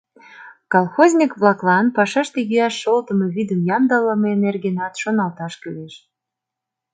[0.73, 5.93] Колхозник-влаклан пашаште йӱаш шолтымо вӱдым ямдылыме нергенат шоналташ кӱлеш.